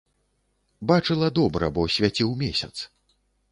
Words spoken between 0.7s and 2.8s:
Бачыла добра, бо свяціў месяц.